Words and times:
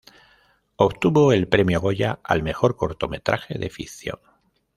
Obtuvo 0.77 1.31
el 1.31 1.47
Premio 1.47 1.79
Goya 1.79 2.19
al 2.23 2.41
mejor 2.41 2.75
cortometraje 2.75 3.59
de 3.59 3.69
ficción. 3.69 4.17